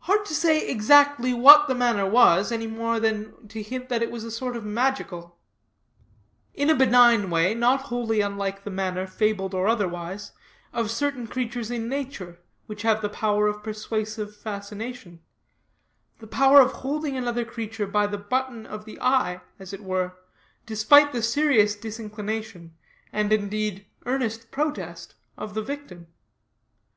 [0.00, 4.24] Hard to say exactly what the manner was, any more than to hint it was
[4.24, 5.38] a sort of magical;
[6.52, 10.32] in a benign way, not wholly unlike the manner, fabled or otherwise,
[10.72, 15.20] of certain creatures in nature, which have the power of persuasive fascination
[16.18, 20.16] the power of holding another creature by the button of the eye, as it were,
[20.66, 22.74] despite the serious disinclination,
[23.12, 26.08] and, indeed, earnest protest, of the victim.